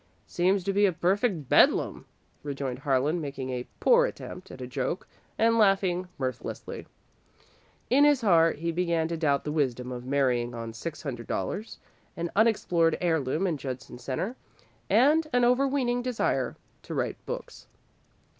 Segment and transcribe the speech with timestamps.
[0.25, 2.05] "Seems to be a perfect Bedlam,"
[2.41, 6.87] rejoined Harlan, making a poor attempt at a joke and laughing mirthlessly.
[7.87, 11.77] In his heart he began to doubt the wisdom of marrying on six hundred dollars,
[12.17, 14.35] an unexplored heirloom in Judson Centre,
[14.89, 17.67] and an overweening desire to write books.